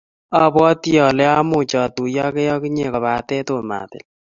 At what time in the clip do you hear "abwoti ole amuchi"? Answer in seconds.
0.41-1.75